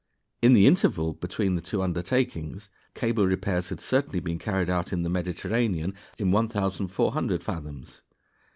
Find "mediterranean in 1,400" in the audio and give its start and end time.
5.11-7.43